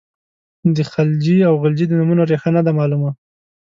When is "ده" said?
2.65-2.71